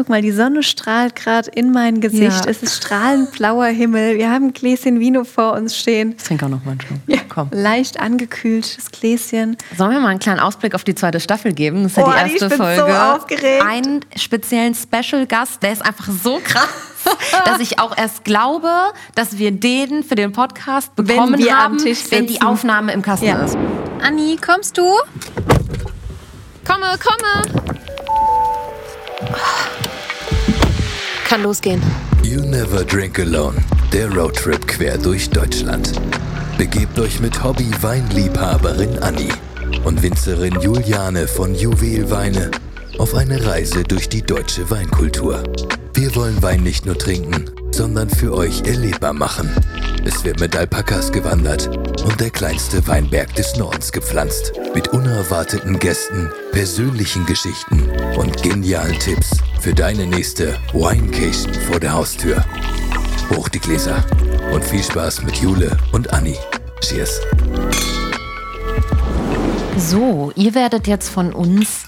[0.00, 2.46] Guck mal, die Sonne strahlt gerade in mein Gesicht.
[2.46, 2.50] Ja.
[2.50, 4.16] Es ist strahlend blauer Himmel.
[4.16, 6.14] Wir haben ein Gläschen Vino vor uns stehen.
[6.16, 6.98] Ich trinke auch noch mal einen Schluck.
[7.06, 7.50] Ja, Komm.
[7.52, 9.58] leicht angekühltes Gläschen.
[9.76, 11.82] Sollen wir mal einen kleinen Ausblick auf die zweite Staffel geben?
[11.82, 12.80] Das ist ja Oh, die Anni, erste ich bin Folge.
[12.90, 13.62] so aufgeregt.
[13.62, 16.66] Einen speziellen Special-Gast, der ist einfach so krass,
[17.44, 18.70] dass ich auch erst glaube,
[19.16, 22.40] dass wir den für den Podcast Wenn bekommen am haben, Tisch wenn die.
[22.40, 23.42] Aufnahme im Kasten Ja.
[23.44, 23.54] ist.
[24.02, 24.84] Anni, kommst du?
[26.64, 27.60] Komme, komme.
[31.30, 31.80] Kann losgehen.
[32.24, 33.56] You Never Drink Alone,
[33.92, 35.92] der Roadtrip quer durch Deutschland.
[36.58, 39.28] Begebt euch mit Hobby-Weinliebhaberin Anni
[39.84, 42.50] und Winzerin Juliane von Juwelweine
[42.98, 45.44] auf eine Reise durch die deutsche Weinkultur.
[45.94, 49.54] Wir wollen Wein nicht nur trinken, sondern für euch erlebbar machen.
[50.04, 51.68] Es wird mit Alpakas gewandert
[52.02, 54.50] und der kleinste Weinberg des Nordens gepflanzt.
[54.74, 59.30] Mit unerwarteten Gästen, persönlichen Geschichten und genialen Tipps
[59.60, 62.42] für deine nächste Winecation vor der Haustür.
[63.30, 64.02] Hoch die Gläser
[64.54, 66.36] und viel Spaß mit Jule und Anni.
[66.80, 67.20] Cheers.
[69.76, 71.84] So, ihr werdet jetzt von uns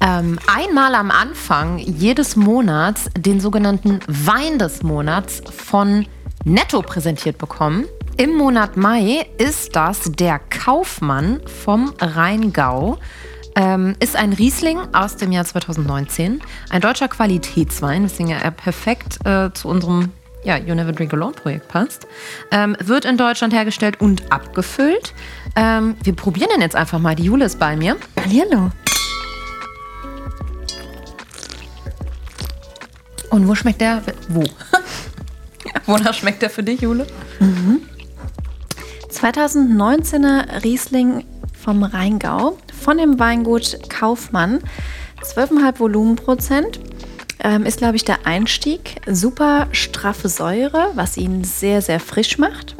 [0.00, 6.06] ähm, einmal am Anfang jedes Monats den sogenannten Wein des Monats von
[6.44, 7.86] Netto präsentiert bekommen.
[8.16, 12.98] Im Monat Mai ist das der Kaufmann vom Rheingau.
[13.54, 16.40] Ähm, ist ein Riesling aus dem Jahr 2019.
[16.70, 20.10] Ein deutscher Qualitätswein, weswegen er perfekt äh, zu unserem
[20.44, 22.06] ja, You Never Drink Alone Projekt passt.
[22.50, 25.14] Ähm, wird in Deutschland hergestellt und abgefüllt.
[25.54, 27.14] Ähm, wir probieren den jetzt einfach mal.
[27.14, 27.96] Die Jule ist bei mir.
[28.18, 28.70] Hallihallo.
[33.30, 34.02] Und wo schmeckt der?
[34.28, 34.44] Wo?
[35.86, 37.06] Wonach schmeckt der für dich, Jule?
[39.10, 41.24] 2019er Riesling
[41.62, 44.60] vom Rheingau von dem Weingut Kaufmann.
[45.22, 46.80] 12,5 Volumenprozent.
[47.44, 49.00] Ähm, ist, glaube ich, der Einstieg.
[49.06, 52.76] Super straffe Säure, was ihn sehr, sehr frisch macht.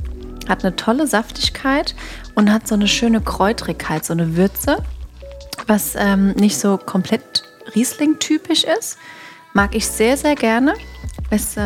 [0.48, 1.94] Hat eine tolle Saftigkeit
[2.34, 4.78] und hat so eine schöne Kräutrigkeit, so eine Würze,
[5.66, 7.44] was ähm, nicht so komplett
[7.75, 8.98] Riesling-typisch ist.
[9.53, 10.75] Mag ich sehr, sehr gerne.
[11.31, 11.60] Ist äh,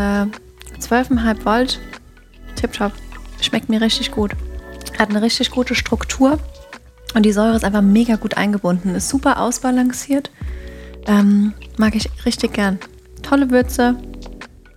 [0.81, 1.81] 12,5 Volt.
[2.57, 2.93] Tipptopp.
[3.41, 4.33] Schmeckt mir richtig gut.
[4.99, 6.39] Hat eine richtig gute Struktur.
[7.17, 8.95] Und die Säure ist einfach mega gut eingebunden.
[8.95, 10.31] Ist super ausbalanciert.
[11.07, 12.79] Ähm, mag ich richtig gern.
[13.23, 13.97] Tolle Würze.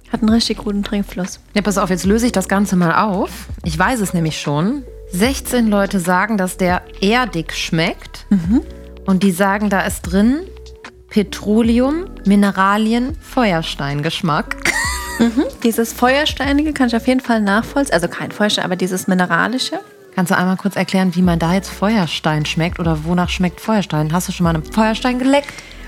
[0.09, 1.41] Hat einen richtig guten Trinkfluss.
[1.53, 3.47] Ja, pass auf, jetzt löse ich das Ganze mal auf.
[3.65, 4.83] Ich weiß es nämlich schon.
[5.11, 8.25] 16 Leute sagen, dass der erdig schmeckt.
[9.05, 10.39] Und die sagen, da ist drin
[11.09, 14.55] Petroleum, Mineralien, Feuersteingeschmack.
[15.63, 17.95] Dieses Feuersteinige kann ich auf jeden Fall nachvollziehen.
[17.95, 19.81] Also kein Feuerstein, aber dieses Mineralische.
[20.19, 24.11] Kannst du einmal kurz erklären, wie man da jetzt Feuerstein schmeckt oder wonach schmeckt Feuerstein?
[24.11, 25.47] Hast du schon mal einen Feuerstein geleckt?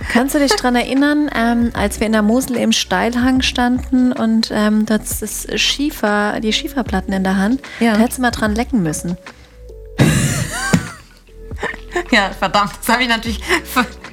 [0.10, 4.50] Kannst du dich daran erinnern, ähm, als wir in der Mosel im Steilhang standen und
[4.54, 7.92] ähm, das das Schiefer, die Schieferplatten in der Hand, Ja.
[7.96, 9.18] da hättest du mal dran lecken müssen.
[12.10, 13.42] Ja, verdammt, das habe ich natürlich,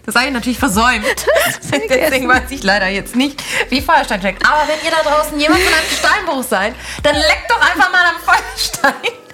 [0.04, 1.04] das habe ich natürlich versäumt.
[1.62, 3.40] Deswegen weiß ich leider jetzt nicht,
[3.70, 4.44] wie Feuerstein schmeckt.
[4.44, 6.74] Aber wenn ihr da draußen jemand von einem Steinbruch seid,
[7.04, 9.27] dann leckt doch einfach mal am Feuerstein.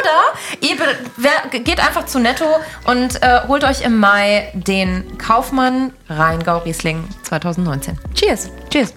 [0.00, 2.44] Oder ihr geht einfach zu Netto
[2.84, 7.98] und äh, holt euch im Mai den Kaufmann Rheingau Riesling 2019.
[8.14, 8.50] Cheers.
[8.70, 8.94] Cheers.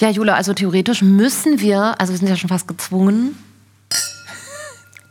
[0.00, 3.38] Ja, Jule, also theoretisch müssen wir, also wir sind ja schon fast gezwungen,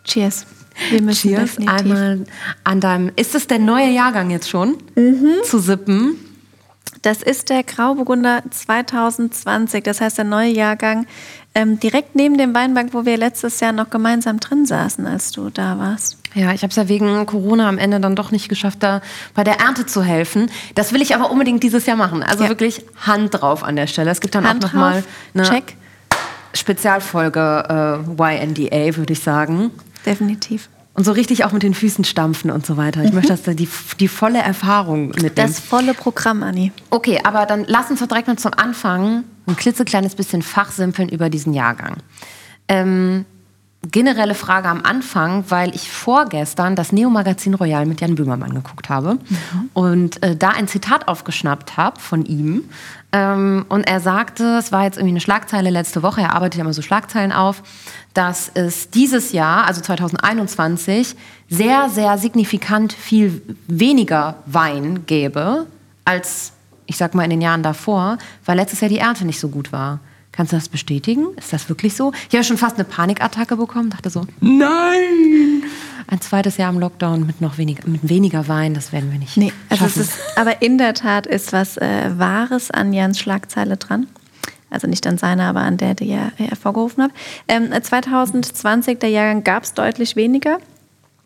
[0.03, 0.45] Cheers.
[0.89, 1.79] Wir müssen Cheers, definitiv.
[1.79, 2.25] einmal
[2.63, 3.11] an deinem.
[3.15, 4.77] Ist es der neue Jahrgang jetzt schon?
[5.45, 6.17] Zu sippen.
[7.03, 11.05] Das ist der Grauburgunder 2020, das heißt der neue Jahrgang,
[11.53, 15.49] ähm, direkt neben dem Weinbank, wo wir letztes Jahr noch gemeinsam drin saßen, als du
[15.49, 16.17] da warst.
[16.33, 19.01] Ja, ich habe es ja wegen Corona am Ende dann doch nicht geschafft, da
[19.35, 20.49] bei der Ernte zu helfen.
[20.75, 22.23] Das will ich aber unbedingt dieses Jahr machen.
[22.23, 22.49] Also Ja.
[22.49, 24.09] wirklich Hand drauf an der Stelle.
[24.09, 25.03] Es gibt dann Hand auch noch mal drauf,
[25.35, 25.75] eine check,
[26.53, 29.71] Spezialfolge äh, YNDA, würde ich sagen.
[30.05, 30.69] definitiv.
[30.95, 33.03] Und so richtig auch mit den Füßen stampfen und so weiter.
[33.03, 33.67] Ich möchte, dass da die,
[33.99, 35.33] die volle Erfahrung mitnehmen.
[35.35, 36.71] Das volle Programm, Anni.
[36.91, 41.31] Okay, aber dann lass uns doch direkt mal zum Anfang ein klitzekleines bisschen fachsimpeln über
[41.31, 41.97] diesen Jahrgang.
[42.67, 43.25] Ähm,
[43.91, 49.17] generelle Frage am Anfang, weil ich vorgestern das Neo-Magazin Royal mit Jan Böhmermann geguckt habe
[49.73, 52.63] und äh, da ein Zitat aufgeschnappt habe von ihm.
[53.15, 56.61] Ähm, und er sagte, es war jetzt irgendwie eine Schlagzeile letzte Woche, er arbeitet ja
[56.63, 57.61] immer so Schlagzeilen auf,
[58.15, 61.15] dass es dieses Jahr, also 2021,
[61.47, 65.67] sehr, sehr signifikant viel weniger Wein gäbe
[66.05, 66.53] als,
[66.87, 69.71] ich sag mal, in den Jahren davor, weil letztes Jahr die Ernte nicht so gut
[69.71, 69.99] war.
[70.33, 71.27] Kannst du das bestätigen?
[71.37, 72.11] Ist das wirklich so?
[72.27, 75.63] Ich habe schon fast eine Panikattacke bekommen, dachte so, nein!
[76.07, 79.37] Ein zweites Jahr im Lockdown mit noch weniger, mit weniger Wein, das werden wir nicht.
[79.37, 80.01] Nee, also es schaffen.
[80.01, 84.07] ist, aber in der Tat ist was äh, Wahres an Jans Schlagzeile dran.
[84.71, 87.11] Also nicht an seiner, aber an der, die er hervorgerufen hat.
[87.47, 90.57] Ähm, 2020, der Jahrgang, gab es deutlich weniger.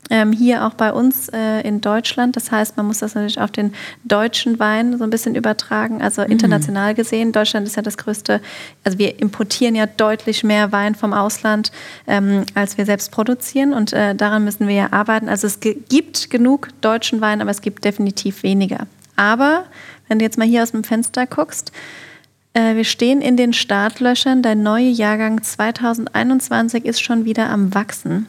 [0.10, 2.36] Ähm, hier auch bei uns äh, in Deutschland.
[2.36, 3.74] Das heißt, man muss das natürlich auf den
[4.06, 6.02] deutschen Wein so ein bisschen übertragen.
[6.02, 8.42] Also international gesehen, Deutschland ist ja das größte,
[8.84, 11.72] also wir importieren ja deutlich mehr Wein vom Ausland,
[12.08, 13.74] ähm, als wir selbst produzieren.
[13.74, 15.28] Und äh, daran müssen wir ja arbeiten.
[15.28, 18.88] Also es gibt genug deutschen Wein, aber es gibt definitiv weniger.
[19.18, 19.66] Aber
[20.08, 21.74] wenn du jetzt mal hier aus dem Fenster guckst,
[22.54, 24.42] äh, wir stehen in den Startlöchern.
[24.42, 28.26] Der neue Jahrgang 2021 ist schon wieder am Wachsen.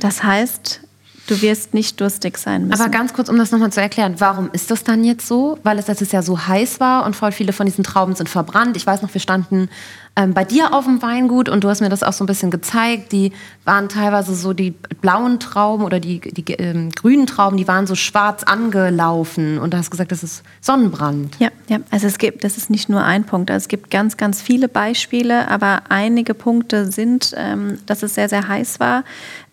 [0.00, 0.80] Das heißt,
[1.26, 2.80] du wirst nicht durstig sein müssen.
[2.80, 5.58] Aber ganz kurz, um das nochmal zu erklären, warum ist das dann jetzt so?
[5.62, 8.76] Weil es letztes Jahr so heiß war und voll viele von diesen Trauben sind verbrannt.
[8.76, 9.68] Ich weiß noch, wir standen
[10.16, 12.50] ähm, bei dir auf dem Weingut und du hast mir das auch so ein bisschen
[12.50, 13.10] gezeigt.
[13.10, 13.32] Die
[13.64, 17.96] waren teilweise so die blauen Trauben oder die, die ähm, grünen Trauben, die waren so
[17.96, 21.36] schwarz angelaufen und du hast gesagt, das ist Sonnenbrand.
[21.40, 24.16] Ja, ja, also es gibt, das ist nicht nur ein Punkt, also es gibt ganz,
[24.16, 29.02] ganz viele Beispiele, aber einige Punkte sind, ähm, dass es sehr, sehr heiß war,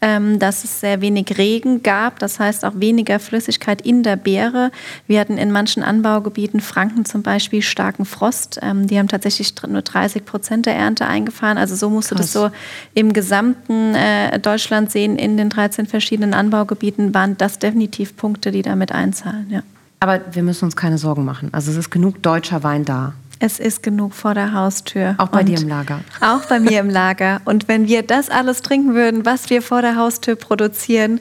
[0.01, 4.71] ähm, dass es sehr wenig Regen gab, das heißt auch weniger Flüssigkeit in der Beere.
[5.07, 8.59] Wir hatten in manchen Anbaugebieten, Franken zum Beispiel, starken Frost.
[8.61, 11.57] Ähm, die haben tatsächlich nur 30 Prozent der Ernte eingefahren.
[11.57, 12.49] Also so musst du das so
[12.93, 15.17] im gesamten äh, Deutschland sehen.
[15.17, 19.47] In den 13 verschiedenen Anbaugebieten waren das definitiv Punkte, die damit einzahlen.
[19.49, 19.63] Ja.
[19.99, 21.49] Aber wir müssen uns keine Sorgen machen.
[21.51, 23.13] Also es ist genug deutscher Wein da.
[23.39, 25.15] Es ist genug vor der Haustür.
[25.17, 26.01] Auch bei Und dir im Lager.
[26.21, 27.41] Auch bei mir im Lager.
[27.45, 31.19] Und wenn wir das alles trinken würden, was wir vor der Haustür produzieren,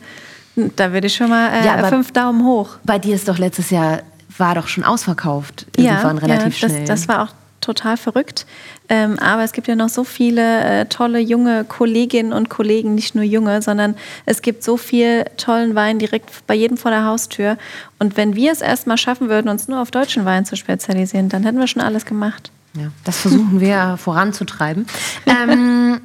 [0.76, 2.76] da würde ich schon mal äh, Ja, fünf Daumen hoch.
[2.84, 4.00] Bei dir ist doch letztes Jahr,
[4.36, 5.66] war doch schon ausverkauft.
[5.76, 6.86] Irgendwann relativ ja, das, schnell.
[6.86, 8.46] das war auch total verrückt.
[8.88, 13.14] Ähm, aber es gibt ja noch so viele äh, tolle junge Kolleginnen und Kollegen, nicht
[13.14, 13.94] nur junge, sondern
[14.26, 17.56] es gibt so viel tollen Wein direkt bei jedem vor der Haustür.
[17.98, 21.44] Und wenn wir es erstmal schaffen würden, uns nur auf deutschen Wein zu spezialisieren, dann
[21.44, 22.50] hätten wir schon alles gemacht.
[22.74, 24.86] Ja, das versuchen wir voranzutreiben.
[25.26, 26.00] Ähm,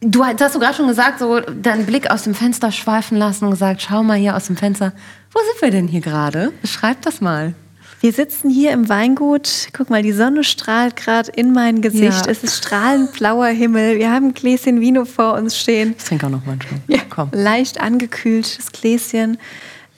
[0.00, 3.44] du hast hast du gerade schon gesagt, so deinen Blick aus dem Fenster schweifen lassen
[3.44, 4.92] und gesagt, schau mal hier aus dem Fenster.
[5.32, 6.52] Wo sind wir denn hier gerade?
[6.62, 7.54] Beschreib das mal.
[8.00, 9.68] Wir sitzen hier im Weingut.
[9.72, 12.26] Guck mal, die Sonne strahlt gerade in mein Gesicht.
[12.26, 12.30] Ja.
[12.30, 13.98] Es ist strahlend blauer Himmel.
[13.98, 15.94] Wir haben ein Gläschen Vino vor uns stehen.
[15.96, 17.00] Ich trinke auch noch mal einen Schluck.
[17.10, 17.30] Komm.
[17.32, 19.38] Leicht angekühltes Gläschen.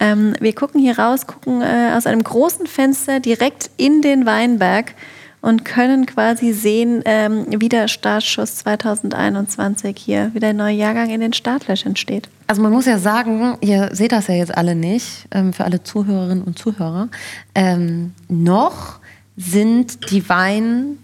[0.00, 4.94] Ähm, wir gucken hier raus, gucken äh, aus einem großen Fenster direkt in den Weinberg
[5.40, 11.20] und können quasi sehen, ähm, wie der Startschuss 2021 hier, wie der neue Jahrgang in
[11.20, 12.28] den Startlöchern steht.
[12.48, 15.82] Also man muss ja sagen, ihr seht das ja jetzt alle nicht, ähm, für alle
[15.82, 17.08] Zuhörerinnen und Zuhörer.
[17.54, 18.98] Ähm, noch
[19.36, 20.98] sind die Wein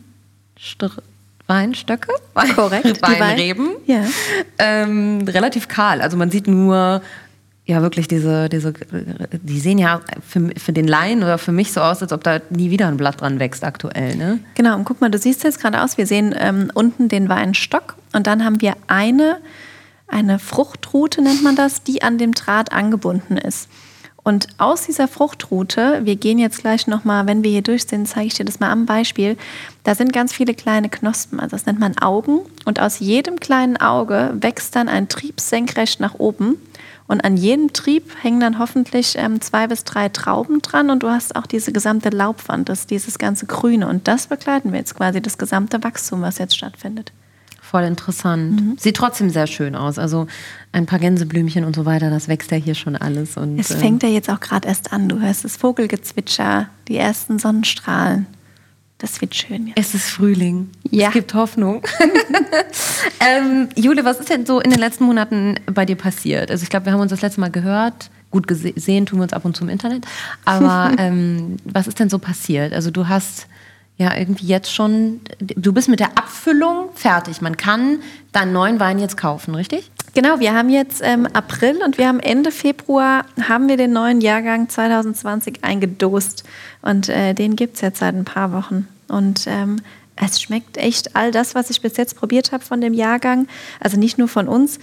[1.46, 2.10] Weinstöcke,
[2.54, 2.86] Korrekt.
[2.86, 4.04] Die Wein- Weinreben, Ja.
[4.58, 6.00] ähm, relativ kahl.
[6.00, 7.02] Also man sieht nur
[7.66, 8.74] ja wirklich diese, diese,
[9.32, 12.40] die sehen ja für, für den Laien oder für mich so aus, als ob da
[12.50, 14.16] nie wieder ein Blatt dran wächst aktuell.
[14.16, 14.38] Ne?
[14.54, 17.96] Genau, und guck mal, du siehst jetzt gerade aus, wir sehen ähm, unten den Weinstock
[18.12, 19.38] und dann haben wir eine,
[20.08, 23.68] eine Fruchtrute, nennt man das, die an dem Draht angebunden ist.
[24.24, 28.26] Und aus dieser Fruchtrute, wir gehen jetzt gleich nochmal, wenn wir hier durch sind, zeige
[28.26, 29.36] ich dir das mal am Beispiel,
[29.84, 32.40] da sind ganz viele kleine Knospen, also das nennt man Augen.
[32.64, 36.56] Und aus jedem kleinen Auge wächst dann ein Trieb senkrecht nach oben.
[37.06, 41.10] Und an jedem Trieb hängen dann hoffentlich ähm, zwei bis drei Trauben dran und du
[41.10, 43.88] hast auch diese gesamte Laubwand, das, dieses ganze Grüne.
[43.88, 47.12] Und das begleiten wir jetzt quasi, das gesamte Wachstum, was jetzt stattfindet.
[47.60, 48.80] Voll interessant.
[48.80, 49.98] Sieht trotzdem sehr schön aus.
[49.98, 50.28] Also
[50.72, 53.36] ein paar Gänseblümchen und so weiter, das wächst ja hier schon alles.
[53.36, 55.08] Und, Es ähm, fängt ja jetzt auch gerade erst an.
[55.08, 58.26] Du hörst das Vogelgezwitscher, die ersten Sonnenstrahlen.
[58.98, 59.68] Das wird schön.
[59.68, 59.72] Ja.
[59.76, 60.70] Es ist Frühling.
[60.90, 61.08] Ja.
[61.08, 61.82] Es gibt Hoffnung.
[63.20, 66.50] ähm, Jule, was ist denn so in den letzten Monaten bei dir passiert?
[66.50, 68.10] Also ich glaube, wir haben uns das letzte Mal gehört.
[68.30, 70.06] Gut gesehen tun wir uns ab und zu im Internet.
[70.44, 72.72] Aber ähm, was ist denn so passiert?
[72.72, 73.46] Also du hast
[73.96, 77.40] ja irgendwie jetzt schon, du bist mit der Abfüllung fertig.
[77.40, 78.00] Man kann
[78.32, 79.90] deinen neuen Wein jetzt kaufen, richtig?
[80.14, 84.20] Genau, wir haben jetzt ähm, April und wir haben Ende Februar haben wir den neuen
[84.20, 86.44] Jahrgang 2020 eingedost.
[86.82, 88.86] Und äh, den gibt es jetzt seit ein paar Wochen.
[89.08, 89.80] Und ähm,
[90.16, 93.48] es schmeckt echt all das, was ich bis jetzt probiert habe von dem Jahrgang,
[93.80, 94.78] also nicht nur von uns,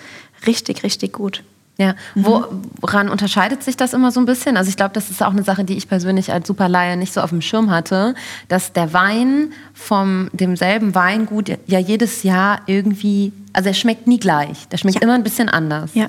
[0.46, 1.44] richtig, richtig gut.
[1.78, 4.56] Ja, woran unterscheidet sich das immer so ein bisschen?
[4.56, 7.22] Also ich glaube, das ist auch eine Sache, die ich persönlich als Superleihe nicht so
[7.22, 8.14] auf dem Schirm hatte,
[8.50, 14.68] dass der Wein vom demselben Weingut ja jedes Jahr irgendwie, also er schmeckt nie gleich.
[14.70, 15.02] Der schmeckt Ja.
[15.02, 15.92] immer ein bisschen anders.
[15.94, 16.08] Ja.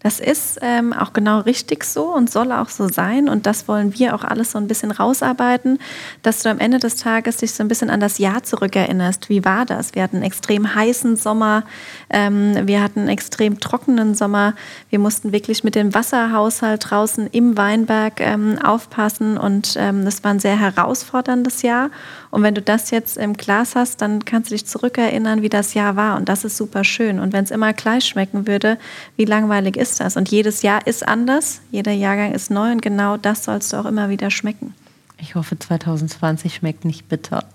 [0.00, 3.28] Das ist ähm, auch genau richtig so und soll auch so sein.
[3.28, 5.80] Und das wollen wir auch alles so ein bisschen rausarbeiten,
[6.22, 9.28] dass du am Ende des Tages dich so ein bisschen an das Jahr zurückerinnerst.
[9.28, 9.96] Wie war das?
[9.96, 11.64] Wir hatten einen extrem heißen Sommer,
[12.10, 14.54] ähm, wir hatten einen extrem trockenen Sommer.
[14.88, 20.30] Wir mussten wirklich mit dem Wasserhaushalt draußen im Weinberg ähm, aufpassen und ähm, das war
[20.30, 21.90] ein sehr herausforderndes Jahr.
[22.30, 25.74] Und wenn du das jetzt im Glas hast, dann kannst du dich zurückerinnern, wie das
[25.74, 26.16] Jahr war.
[26.16, 27.20] Und das ist super schön.
[27.20, 28.78] Und wenn es immer gleich schmecken würde,
[29.16, 30.16] wie langweilig ist das?
[30.16, 33.86] Und jedes Jahr ist anders, jeder Jahrgang ist neu und genau das sollst du auch
[33.86, 34.74] immer wieder schmecken.
[35.20, 37.44] Ich hoffe, 2020 schmeckt nicht bitter.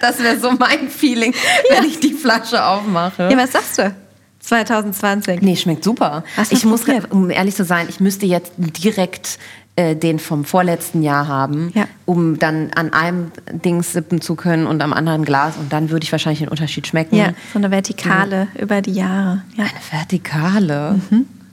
[0.00, 1.34] das wäre so mein Feeling,
[1.70, 3.28] wenn ich die Flasche aufmache.
[3.30, 3.94] Ja, was sagst du?
[4.40, 5.42] 2020.
[5.42, 6.22] Nee, schmeckt super.
[6.50, 9.38] Ich muss, um ehrlich zu sein, ich müsste jetzt direkt
[9.76, 11.86] äh, den vom vorletzten Jahr haben, Ja.
[12.06, 16.04] um dann an einem Dings sippen zu können und am anderen Glas und dann würde
[16.04, 17.14] ich wahrscheinlich den Unterschied schmecken.
[17.16, 19.42] Ja, so eine Vertikale über die Jahre.
[19.56, 19.64] Ja.
[19.64, 21.00] Eine Vertikale.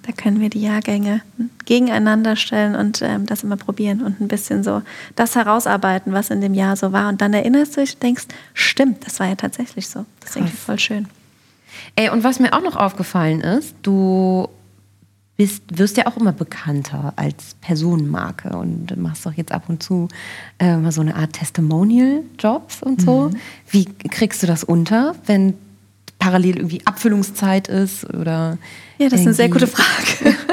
[0.05, 1.21] Da können wir die Jahrgänge
[1.65, 4.81] gegeneinander stellen und ähm, das immer probieren und ein bisschen so
[5.15, 7.07] das herausarbeiten, was in dem Jahr so war.
[7.07, 10.05] Und dann erinnerst du dich und denkst, stimmt, das war ja tatsächlich so.
[10.19, 11.07] Das ist irgendwie voll schön.
[11.95, 14.49] Ey, und was mir auch noch aufgefallen ist, du
[15.43, 20.07] bist, wirst ja auch immer bekannter als Personenmarke und machst doch jetzt ab und zu
[20.59, 23.29] äh, mal so eine Art Testimonial-Jobs und so.
[23.69, 25.55] Wie kriegst du das unter, wenn
[26.17, 28.57] parallel irgendwie Abfüllungszeit ist oder
[28.97, 30.35] Ja, das ist eine sehr gute Frage.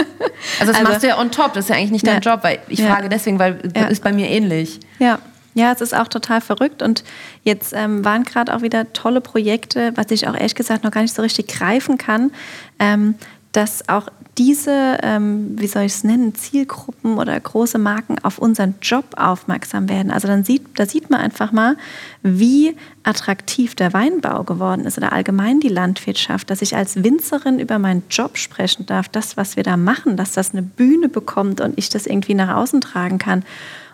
[0.58, 2.32] Also das Also- machst du ja on top, das ist ja eigentlich nicht dein Ja.
[2.32, 2.92] Job, weil ich Ja.
[2.94, 3.84] frage deswegen, weil Ja.
[3.86, 4.80] ist bei mir ähnlich.
[4.98, 5.18] Ja.
[5.54, 7.02] Ja, es ist auch total verrückt und
[7.44, 11.02] jetzt ähm, waren gerade auch wieder tolle Projekte, was ich auch ehrlich gesagt noch gar
[11.02, 12.30] nicht so richtig greifen kann,
[12.78, 13.14] ähm,
[13.52, 18.76] dass auch diese, ähm, wie soll ich es nennen, Zielgruppen oder große Marken auf unseren
[18.80, 20.12] Job aufmerksam werden.
[20.12, 21.76] Also dann sieht, da sieht man einfach mal,
[22.22, 27.78] wie attraktiv der Weinbau geworden ist oder allgemein die Landwirtschaft, dass ich als Winzerin über
[27.78, 31.76] meinen Job sprechen darf, das, was wir da machen, dass das eine Bühne bekommt und
[31.76, 33.44] ich das irgendwie nach außen tragen kann.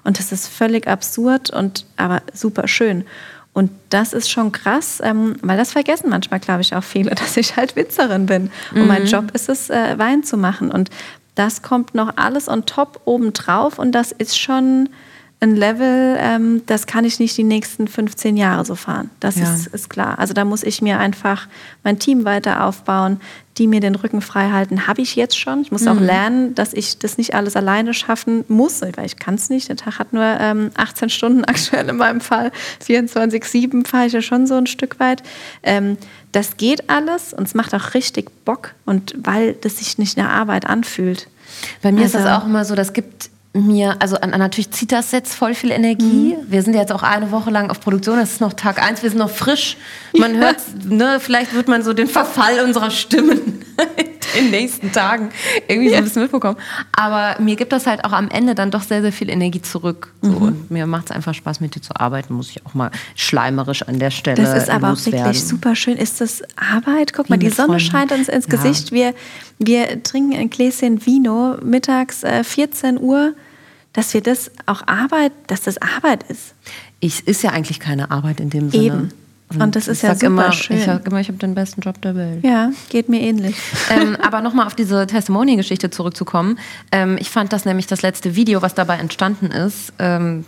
[0.04, 3.04] Und das ist völlig absurd und aber super schön.
[3.56, 7.38] Und das ist schon krass, ähm, weil das vergessen manchmal, glaube ich, auch viele, dass
[7.38, 8.50] ich halt Winzerin bin.
[8.75, 10.70] Und mein Job ist es, äh, Wein zu machen.
[10.70, 10.90] Und
[11.36, 13.78] das kommt noch alles on top obendrauf.
[13.78, 14.90] Und das ist schon
[15.38, 19.11] ein Level, ähm, das kann ich nicht die nächsten 15 Jahre so fahren.
[19.21, 19.52] Das Ja.
[19.52, 20.19] ist, ist klar.
[20.19, 21.47] Also da muss ich mir einfach
[21.85, 23.21] mein Team weiter aufbauen,
[23.59, 24.87] die mir den Rücken frei halten.
[24.87, 25.61] Habe ich jetzt schon.
[25.61, 29.35] Ich muss auch lernen, dass ich das nicht alles alleine schaffen muss, weil ich kann
[29.35, 29.69] es nicht.
[29.69, 32.50] Der Tag hat nur ähm, 18 Stunden aktuell in meinem Fall.
[32.87, 35.23] 24-7 fahre ich ja schon so ein Stück weit.
[35.62, 35.99] Ähm,
[36.33, 40.31] das geht alles und es macht auch richtig Bock und weil das sich nicht nach
[40.31, 41.28] Arbeit anfühlt.
[41.83, 45.12] Bei mir ist das Also- auch immer so, das gibt mir, also natürlich zieht das
[45.12, 46.36] jetzt voll viel Energie.
[46.48, 49.02] Wir sind ja jetzt auch eine Woche lang auf Produktion, das ist noch Tag eins,
[49.02, 49.76] wir sind noch frisch.
[50.18, 53.64] Man hört, ne, vielleicht wird man so den Verfall unserer Stimmen
[54.36, 55.30] in den nächsten Tagen
[55.68, 56.56] irgendwie so ein bisschen mitbekommen.
[56.92, 60.12] Aber mir gibt das halt auch am Ende dann doch sehr, sehr viel Energie zurück.
[60.20, 60.30] So.
[60.30, 63.82] Und mir macht es einfach Spaß, mit dir zu arbeiten, muss ich auch mal schleimerisch
[63.84, 65.20] an der Stelle Das ist aber auch loswerden.
[65.26, 65.96] wirklich super schön.
[65.96, 67.12] Ist das Arbeit?
[67.14, 67.84] Guck mal, Wie die mit Sonne Freunden.
[67.90, 68.50] scheint uns ins Ja.
[68.50, 68.92] Gesicht.
[68.92, 69.14] Wir,
[69.58, 73.32] wir trinken ein Gläschen Vino mittags äh, 14 Uhr.
[73.96, 76.54] Dass wir das auch Arbeit, dass das Arbeit ist.
[77.00, 78.84] Ich ist ja eigentlich keine Arbeit in dem Sinne.
[78.84, 79.12] Eben.
[79.58, 80.76] Und das ich ist ja super immer, schön.
[80.76, 82.44] Ich sag immer, ich habe den besten Job der Welt.
[82.44, 83.56] Ja, geht mir ähnlich.
[83.90, 86.58] ähm, aber nochmal auf diese Testimonial-Geschichte zurückzukommen.
[86.92, 90.44] Ähm, ich fand das nämlich das letzte Video, was dabei entstanden ist, ähm,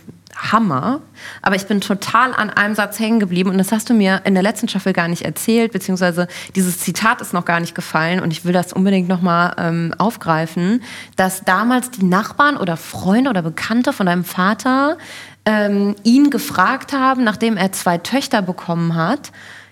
[0.51, 1.01] Hammer.
[1.41, 4.33] Aber ich bin total an einem Satz hängen geblieben und das hast du mir in
[4.33, 8.31] der letzten Staffel gar nicht erzählt, beziehungsweise dieses Zitat ist noch gar nicht gefallen und
[8.31, 10.81] ich will das unbedingt nochmal ähm, aufgreifen,
[11.17, 14.97] dass damals die Nachbarn oder Freunde oder Bekannte von deinem Vater
[15.45, 19.31] ähm, ihn gefragt haben, nachdem er zwei Töchter bekommen hat,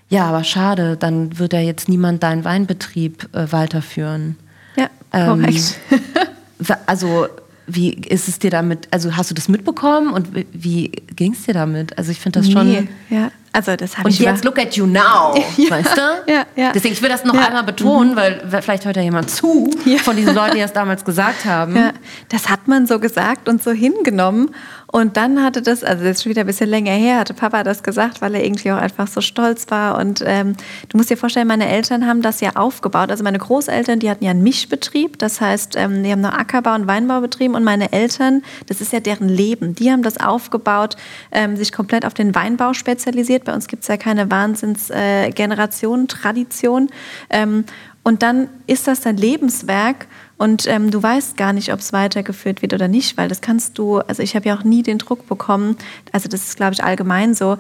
[0.09, 4.37] ja, aber schade, dann wird ja jetzt niemand deinen Weinbetrieb äh, weiterführen.
[4.77, 5.75] Ja, Ähm, korrekt.
[6.59, 7.27] Wa- Also,
[7.67, 11.53] wie ist es dir damit, also hast du das mitbekommen und wie- ging es dir
[11.53, 11.97] damit?
[11.97, 12.67] Also ich finde das schon...
[12.69, 15.33] Nee, ja, also das habe Und ich jetzt über- look at you now,
[15.69, 16.31] weißt du?
[16.31, 16.71] Ja, ja.
[16.73, 17.47] Deswegen, ich will das noch Ja.
[17.47, 19.69] Einmal betonen, weil vielleicht hört ja jemand zu
[20.03, 21.75] von diesen Leuten, die das damals gesagt haben.
[21.75, 21.91] Ja,
[22.29, 24.51] das hat man so gesagt und so hingenommen.
[24.89, 27.63] Und dann hatte das, also das ist schon wieder ein bisschen länger her, hatte Papa
[27.63, 29.97] das gesagt, weil er irgendwie auch einfach so stolz war.
[29.97, 30.55] Und ähm,
[30.87, 33.11] du musst dir vorstellen, meine Eltern haben das ja aufgebaut.
[33.11, 35.19] Also meine Großeltern, die hatten ja einen Mischbetrieb.
[35.19, 37.55] Das heißt, ähm, die haben noch Ackerbau und Weinbau betrieben.
[37.55, 39.75] Und meine Eltern, das ist ja deren Leben.
[39.75, 40.95] Die haben das aufgebaut,
[41.33, 43.43] ähm, sich komplett auf den Weinbau spezialisiert.
[43.43, 46.89] Bei uns gibt es ja keine Wahnsinns-Generation, Tradition.
[47.29, 47.65] Ähm,
[48.03, 52.61] und dann ist das dein Lebenswerk und ähm, du weißt gar nicht, ob es weitergeführt
[52.61, 55.27] wird oder nicht, weil das kannst du, also ich habe ja auch nie den Druck
[55.27, 55.77] bekommen,
[56.11, 57.57] also das ist, glaube ich, allgemein so,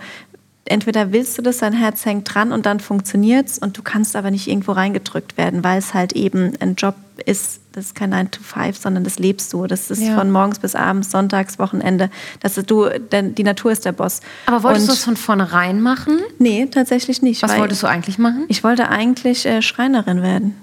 [0.65, 4.31] entweder willst du das, dein Herz hängt dran und dann funktioniert's und du kannst aber
[4.31, 8.31] nicht irgendwo reingedrückt werden, weil es halt eben ein Job ist, das ist kein 9
[8.31, 9.65] to 5, sondern das lebst du.
[9.65, 10.15] Das ist Ja.
[10.15, 12.09] von morgens bis abends, sonntags, Wochenende.
[12.41, 14.21] Das du, denn die Natur ist der Boss.
[14.45, 16.19] Aber wolltest du es von vornherein machen?
[16.37, 17.41] Nee, tatsächlich nicht.
[17.41, 18.45] Was wolltest du eigentlich machen?
[18.49, 20.55] Ich wollte eigentlich äh, Schreinerin werden.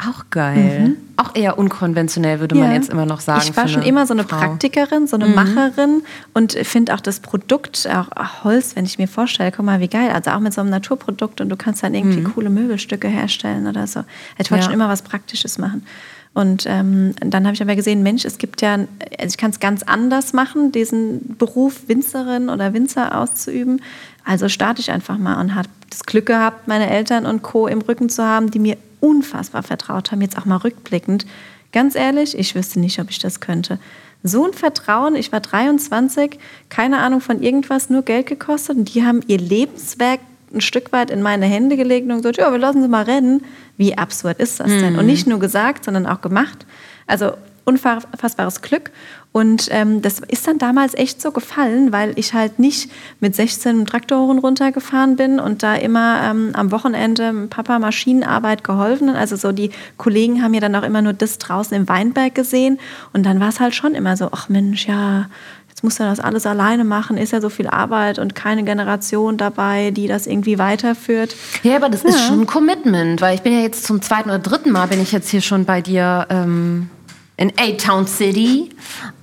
[0.00, 0.94] Auch geil.
[1.16, 2.70] Auch eher unkonventionell, würde man Mhm.
[2.70, 2.76] Ja.
[2.76, 3.42] jetzt immer noch sagen.
[3.50, 4.36] Ich war schon immer so eine Frau.
[4.38, 6.02] Praktikerin, so eine Macherin
[6.34, 9.88] und finde auch das Produkt, auch, auch Holz, wenn ich mir vorstelle, guck mal, wie
[9.88, 10.10] geil.
[10.12, 13.88] Also auch mit so einem Naturprodukt und du kannst dann irgendwie coole Möbelstücke herstellen oder
[13.88, 14.04] so.
[14.38, 14.70] Ich wollte Ja.
[14.70, 15.84] schon immer was Praktisches machen.
[16.32, 18.86] Und ähm, dann habe ich aber gesehen, Mensch, es gibt ja, also
[19.26, 23.80] ich kann es ganz anders machen, diesen Beruf Winzerin oder Winzer auszuüben.
[24.24, 27.66] Also starte ich einfach mal und habe das Glück gehabt, meine Eltern und Co.
[27.66, 31.26] im Rücken zu haben, die mir unfassbar vertraut haben, jetzt auch mal rückblickend.
[31.72, 33.78] Ganz ehrlich, ich wüsste nicht, ob ich das könnte.
[34.22, 36.38] So ein Vertrauen, ich war 23,
[36.70, 40.20] keine Ahnung von irgendwas, nur Geld gekostet und die haben ihr Lebenswerk
[40.52, 43.44] ein Stück weit in meine Hände gelegt und gesagt, ja, wir lassen sie mal rennen.
[43.76, 44.98] Wie absurd ist das denn?
[44.98, 46.66] Und nicht nur gesagt, sondern auch gemacht.
[47.06, 47.32] Also
[47.64, 48.90] unfassbares Glück.
[49.30, 53.80] Und ähm, das ist dann damals echt so gefallen, weil ich halt nicht mit 16
[53.80, 59.10] im Traktorhoren runtergefahren bin und da immer ähm, am Wochenende Papa Maschinenarbeit geholfen.
[59.10, 62.78] Also so die Kollegen haben ja dann auch immer nur das draußen im Weinberg gesehen.
[63.12, 65.26] Und dann war es halt schon immer so, ach Mensch, ja,
[65.68, 69.36] jetzt muss er das alles alleine machen, ist ja so viel Arbeit und keine Generation
[69.36, 71.36] dabei, die das irgendwie weiterführt.
[71.62, 72.26] Ja, aber das ist Ja.
[72.26, 75.12] schon ein Commitment, weil ich bin ja jetzt zum zweiten oder dritten Mal bin ich
[75.12, 76.90] jetzt hier schon bei dir ähm,
[77.36, 78.70] in A-Town City.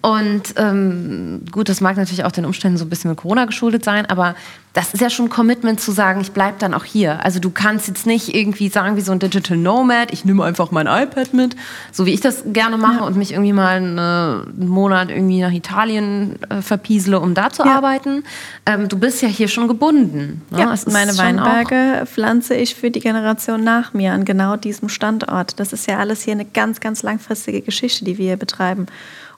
[0.05, 3.83] Und ähm, gut, das mag natürlich auch den Umständen so ein bisschen mit Corona geschuldet
[3.83, 4.35] sein, aber
[4.73, 7.25] das ist ja schon ein Commitment zu sagen, ich bleibe dann auch hier.
[7.25, 10.69] Also du kannst jetzt nicht irgendwie sagen wie so ein Digital Nomad, ich nehme einfach
[10.69, 11.55] mein iPad mit,
[11.91, 16.37] so wie ich das gerne mache und mich irgendwie mal einen, Monat irgendwie nach Italien
[16.49, 17.75] äh, verpiesele, um da zu Ja.
[17.75, 18.25] arbeiten.
[18.67, 20.43] Ähm, du bist ja hier schon gebunden.
[20.51, 20.59] Ne?
[20.59, 25.59] Ja, meine Weinberge pflanze ich für die Generation nach mir an genau diesem Standort.
[25.59, 28.85] Das ist ja alles hier eine ganz, ganz langfristige Geschichte, die wir hier betreiben.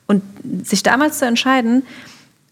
[0.08, 0.24] Und
[0.64, 1.84] sich damals zu entscheiden,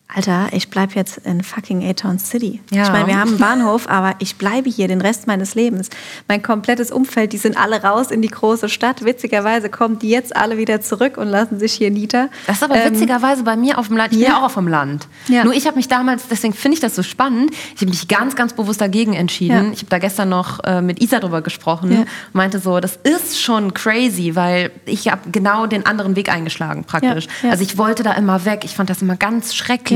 [0.07, 2.61] Alter, ich bleibe jetzt in fucking A-Town City.
[2.71, 2.83] Ja.
[2.83, 5.89] Ich meine, wir haben einen Bahnhof, aber ich bleibe hier den Rest meines Lebens.
[6.27, 9.03] Mein komplettes Umfeld, die sind alle raus in die große Stadt.
[9.03, 12.29] Witzigerweise kommen die jetzt alle wieder zurück und lassen sich hier nieder.
[12.45, 14.13] Das ist aber Ähm, witzigerweise bei mir auf dem Land.
[14.13, 14.33] Ich bin ja.
[14.33, 15.07] ja auch auf dem Land.
[15.27, 15.43] Ja.
[15.43, 18.35] Nur ich habe mich damals, deswegen finde ich das so spannend, ich habe mich ganz,
[18.35, 19.65] ganz bewusst dagegen entschieden.
[19.65, 19.71] Ja.
[19.73, 21.91] Ich habe da gestern noch äh, mit Isa drüber gesprochen.
[21.91, 22.05] Ja.
[22.31, 27.25] Meinte so, das ist schon crazy, weil ich habe genau den anderen Weg eingeschlagen praktisch.
[27.25, 27.31] Ja.
[27.47, 27.49] Ja.
[27.49, 28.61] Also ich wollte da immer weg.
[28.63, 29.94] Ich fand das immer ganz schrecklich,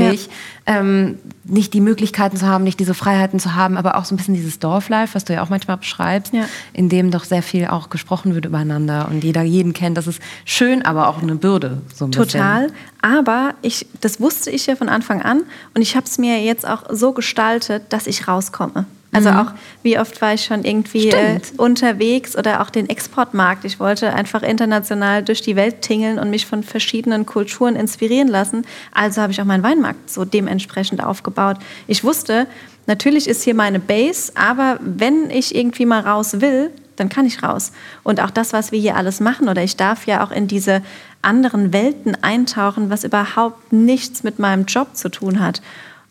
[0.66, 4.18] ähm, nicht die Möglichkeiten zu haben, nicht diese Freiheiten zu haben, aber auch so ein
[4.18, 6.44] bisschen dieses Dorflife, was du ja auch manchmal beschreibst, Ja.
[6.72, 9.96] in dem doch sehr viel auch gesprochen wird übereinander und jeder jeden kennt.
[9.96, 11.82] Das ist schön, aber auch eine Bürde.
[11.94, 12.24] So ein bisschen.
[12.40, 12.68] Total.
[13.02, 15.42] Aber ich, das wusste ich ja von Anfang an
[15.74, 18.84] und ich habe es mir jetzt auch so gestaltet, dass ich rauskomme.
[19.12, 23.64] Also auch, wie oft war ich schon irgendwie äh, unterwegs oder auch den Exportmarkt.
[23.64, 28.64] Ich wollte einfach international durch die Welt tingeln und mich von verschiedenen Kulturen inspirieren lassen.
[28.92, 31.56] Also habe ich auch meinen Weinmarkt so dementsprechend aufgebaut.
[31.88, 32.46] Ich wusste,
[32.86, 37.42] natürlich ist hier meine Base, aber wenn ich irgendwie mal raus will, dann kann ich
[37.42, 37.72] raus.
[38.04, 40.82] Und auch das, was wir hier alles machen, oder ich darf ja auch in diese
[41.22, 45.62] anderen Welten eintauchen, was überhaupt nichts mit meinem Job zu tun hat.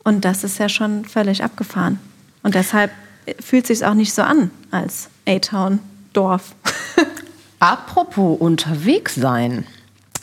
[0.04, 2.00] Und das ist ja schon völlig abgefahren.
[2.44, 2.92] Und deshalb
[3.40, 6.54] fühlt es sich auch nicht so an als A-Town-Dorf.
[7.60, 9.66] Apropos unterwegs sein.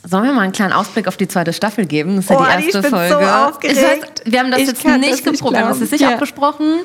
[0.08, 2.16] Sollen wir mal einen kleinen Ausblick auf die zweite Staffel geben?
[2.16, 3.14] Das ist ja Oh, die Anni, erste ich bin Folge.
[3.14, 3.76] so aufgeregt.
[3.76, 6.10] Ich weiß, wir haben das Ich jetzt nicht geprobt, wir haben das jetzt nicht Ja.
[6.14, 6.80] abgesprochen.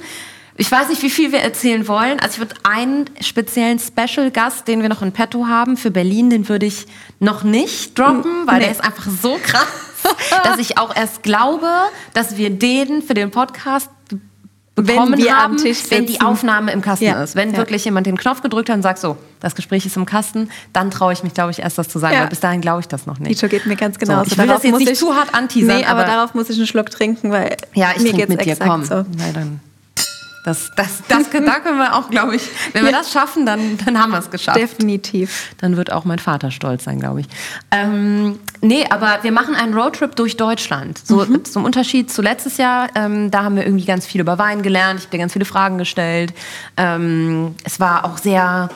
[0.57, 2.19] Ich weiß nicht, wie viel wir erzählen wollen.
[2.19, 6.49] Also ich würde einen speziellen Special-Gast, den wir noch in petto haben für Berlin, den
[6.49, 6.87] würde ich
[7.19, 8.63] noch nicht droppen, weil Nee.
[8.63, 9.65] der ist einfach so krass,
[10.43, 11.69] dass ich auch erst glaube,
[12.13, 13.89] dass wir den für den Podcast
[14.75, 15.57] bekommen wir am haben,
[15.89, 16.21] wenn die.
[16.21, 17.21] Aufnahme im Kasten Ja.
[17.23, 17.35] ist.
[17.35, 17.57] Wenn Ja.
[17.57, 20.91] wirklich jemand den Knopf gedrückt hat und sagt, so, das Gespräch ist im Kasten, dann
[20.91, 22.21] traue ich mich, glaube ich, erst das zu sagen, Ja.
[22.21, 23.31] weil bis dahin glaube ich das noch nicht.
[23.41, 25.85] Dito geht mir ganz genau So, ich will das jetzt nicht zu hart anteasern, Nee,
[25.85, 28.51] aber, aber- darauf muss ich einen Schluck trinken, weil Ja, ich mir geht's mit dir,
[28.53, 28.83] exakt komm.
[28.85, 28.93] so.
[28.95, 29.59] Ja, dann.
[30.43, 32.41] Das, das, das, da können wir auch, glaube ich,
[32.73, 32.97] wenn wir Ja.
[32.99, 34.57] das schaffen, dann, dann haben wir es geschafft.
[34.57, 35.53] Definitiv.
[35.59, 37.27] Dann wird auch mein Vater stolz sein, glaube ich.
[37.71, 40.97] Ähm, nee, aber wir machen einen Roadtrip durch Deutschland.
[41.05, 41.45] So Mhm.
[41.45, 42.87] zum Unterschied zu letztes Jahr.
[42.95, 44.99] Ähm, da haben wir irgendwie ganz viel über Wein gelernt.
[44.99, 46.33] Ich habe dir ganz viele Fragen gestellt.
[46.77, 48.69] Ähm, es war auch sehr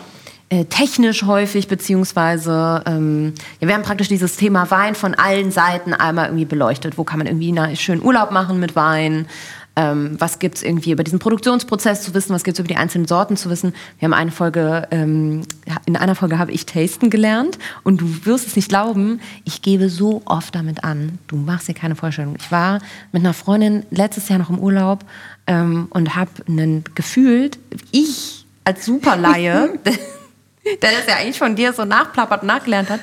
[0.50, 5.94] äh, technisch häufig, beziehungsweise ähm, ja, wir haben praktisch dieses Thema Wein von allen Seiten
[5.96, 7.00] einmal irgendwie beleuchtet.
[7.00, 9.28] Wo kann man irgendwie einen schönen Urlaub machen mit Wein?
[9.76, 12.78] Ähm, was gibt es irgendwie über diesen Produktionsprozess zu wissen, was gibt es über die
[12.78, 13.74] einzelnen Sorten zu wissen.
[14.00, 15.42] Wir haben eine Folge, ähm,
[15.86, 19.90] in einer Folge habe ich Tasten gelernt und du wirst es nicht glauben, ich gebe
[19.90, 22.36] so oft damit an, du machst dir keine Vorstellung.
[22.40, 22.80] Ich war
[23.12, 25.04] mit einer Freundin letztes Jahr noch im Urlaub
[25.48, 26.32] ähm, und habe
[26.96, 27.60] gefühlt,
[27.92, 33.00] ich als Superlaie, der das ja eigentlich von dir so nachplappert und nachgelernt hat,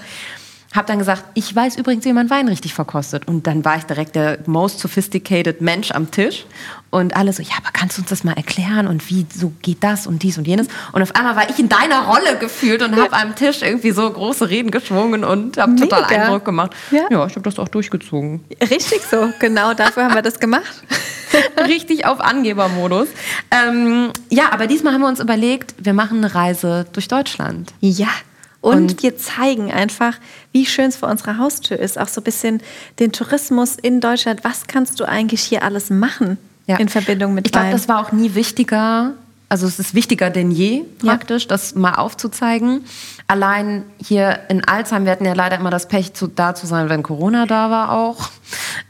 [0.73, 3.29] habe dann gesagt, ich weiß übrigens, wie man Wein richtig verkostet.
[3.29, 6.47] Und dann war ich direkt der most sophisticated Mensch am Tisch.
[6.91, 8.87] Und alle so, ja, aber kannst du uns das mal erklären?
[8.87, 10.69] Und wie, so geht das und dies und jenes?
[10.93, 14.11] Und auf einmal war ich in deiner Rolle gefühlt und habe am Tisch irgendwie so
[14.11, 16.73] große Reden geschwungen und habe total Eindruck gemacht.
[16.91, 18.45] Ja, ja ich habe das auch durchgezogen.
[18.61, 20.83] Richtig so, genau dafür haben wir das gemacht.
[21.67, 23.09] Richtig auf Angebermodus.
[23.51, 27.73] Ähm, ja, aber diesmal haben wir uns überlegt, wir machen eine Reise durch Deutschland.
[27.81, 28.09] Ja,
[28.63, 30.15] und, und, wir zeigen einfach,
[30.53, 31.99] wie schön es vor unserer Haustür ist.
[31.99, 32.63] Auch so ein bisschen
[33.01, 34.45] den Tourismus in Deutschland.
[34.45, 36.77] Was kannst du eigentlich hier alles machen ja.
[36.77, 39.15] in Verbindung mit Ich glaube, das war auch nie wichtiger
[39.53, 41.49] also es ist wichtiger denn je praktisch, ja.
[41.49, 42.87] das mal aufzuzeigen.
[43.27, 46.89] Allein hier in Alzheim, wir hatten ja leider immer das Pech, zu, da zu sein,
[46.89, 48.31] wenn Corona da war auch.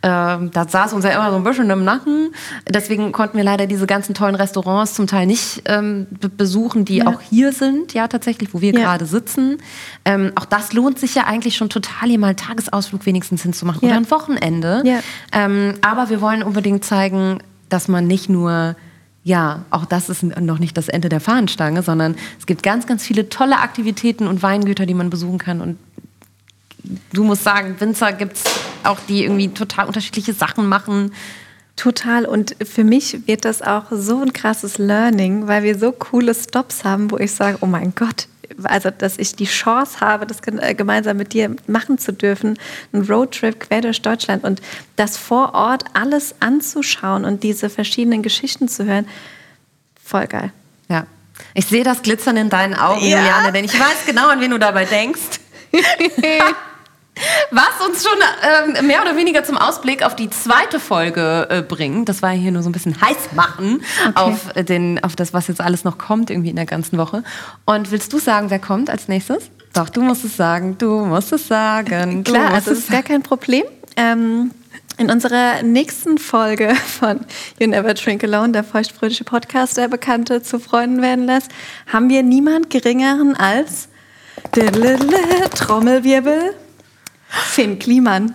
[0.04, 2.32] Ähm, da saß uns ja immer so ein bisschen im Nacken.
[2.68, 7.08] Deswegen konnten wir leider diese ganzen tollen Restaurants zum Teil nicht ähm, besuchen, die ja.
[7.08, 8.82] auch hier sind, ja tatsächlich, wo wir ja.
[8.82, 9.58] gerade sitzen.
[10.04, 13.88] Ähm, auch das lohnt sich ja eigentlich schon total, hier mal einen Tagesausflug wenigstens hinzumachen
[13.88, 14.84] oder ein Wochenende.
[15.32, 18.76] Ähm, aber wir wollen unbedingt zeigen, dass man nicht nur
[19.24, 23.04] ja, auch das ist noch nicht das Ende der Fahnenstange, sondern es gibt ganz, ganz
[23.04, 25.60] viele tolle Aktivitäten und Weingüter, die man besuchen kann.
[25.60, 25.78] Und
[27.12, 28.44] du musst sagen, Winzer gibt es
[28.82, 31.12] auch, die irgendwie total unterschiedliche Sachen machen.
[31.76, 32.26] Total.
[32.26, 36.84] Und für mich wird das auch so ein krasses Learning, weil wir so coole Stops
[36.84, 38.26] haben, wo ich sage, oh mein Gott,
[38.64, 42.58] also dass ich die Chance habe, das äh, gemeinsam mit dir machen zu dürfen,
[42.92, 44.60] einen Roadtrip quer durch Deutschland und
[44.96, 49.06] das vor Ort alles anzuschauen und diese verschiedenen Geschichten zu hören,
[50.02, 50.52] voll geil.
[50.88, 51.06] Ja.
[51.54, 53.18] Ich sehe das Glitzern in deinen Augen, ja.
[53.18, 55.40] Juliane, denn ich weiß genau, an wen du dabei denkst.
[57.50, 58.18] Was uns schon
[58.78, 62.08] ähm, mehr oder weniger zum Ausblick auf die zweite Folge äh, bringt.
[62.08, 64.12] Das war hier nur so ein bisschen heiß machen okay.
[64.14, 67.22] auf, äh, den, auf das, was jetzt alles noch kommt, irgendwie in der ganzen Woche.
[67.66, 69.50] Und willst du sagen, wer kommt als nächstes?
[69.74, 70.76] Doch, du musst es sagen.
[70.78, 72.24] Du musst es sagen.
[72.32, 73.64] Klar, also es ist gar kein Problem.
[73.96, 74.50] Ähm,
[74.96, 77.20] in unserer nächsten Folge von
[77.58, 81.50] You Never Drink Alone, der feuchtfröhliche Podcast, der Bekannte zu Freunden werden lässt,
[81.92, 83.88] haben wir niemand Geringeren als
[85.54, 86.54] Trommelwirbel
[87.32, 88.34] Finn Kliman.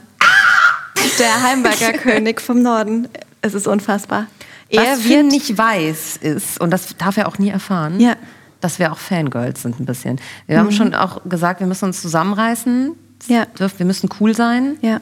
[1.19, 3.07] Der Heimberger König vom Norden.
[3.41, 4.27] Es ist unfassbar.
[4.69, 8.15] Er Was Finn nicht weiß ist, und das darf er auch nie erfahren, ja.
[8.59, 10.19] dass wir auch Fangirls sind ein bisschen.
[10.45, 10.61] Wir mhm.
[10.61, 12.93] haben schon auch gesagt, wir müssen uns zusammenreißen.
[13.27, 13.47] Ja.
[13.55, 14.77] Wir müssen cool sein.
[14.81, 14.99] Ja.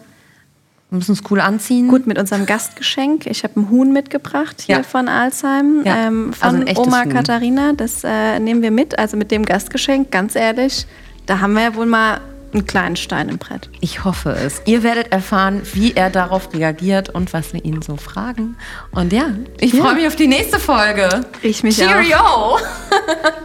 [0.90, 1.88] Wir müssen uns cool anziehen.
[1.88, 3.26] Gut, mit unserem Gastgeschenk.
[3.26, 4.84] Ich habe ein Huhn mitgebracht hier ja.
[4.84, 5.82] von Alzheim.
[5.84, 6.08] Ja.
[6.08, 7.10] Ähm, von also Oma Huhn.
[7.12, 7.74] Katharina.
[7.74, 8.98] Das äh, nehmen wir mit.
[9.00, 10.86] Also mit dem Gastgeschenk, ganz ehrlich,
[11.26, 12.22] da haben wir ja wohl mal
[12.56, 13.70] einen kleinen Stein im Brett.
[13.82, 14.62] Ich hoffe es.
[14.66, 18.58] Ihr werdet erfahren, wie er darauf reagiert und was wir ihn so fragen.
[18.92, 19.84] Und ja, ich ja.
[19.84, 21.26] freue mich auf die nächste Folge.
[21.42, 22.18] Ich mich Cheerio.
[22.18, 22.62] auch.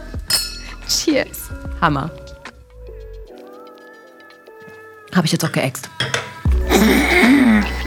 [0.87, 1.49] Cheers.
[1.79, 2.11] Hammer.
[5.13, 5.89] Habe ich jetzt auch geäxt.